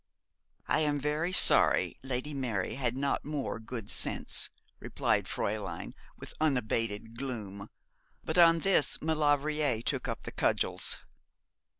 'I 0.67 0.79
am 0.79 0.99
very 0.99 1.31
sorry 1.31 1.95
Lady 2.01 2.33
Mary 2.33 2.73
had 2.73 2.97
not 2.97 3.23
more 3.23 3.59
good 3.59 3.87
sense,' 3.91 4.49
replied 4.79 5.25
Fräulein 5.25 5.93
with 6.17 6.33
unabated 6.41 7.15
gloom; 7.19 7.69
but 8.23 8.39
on 8.39 8.61
this 8.61 8.99
Maulevrier 8.99 9.79
took 9.83 10.07
up 10.07 10.23
the 10.23 10.31
cudgels. 10.31 10.97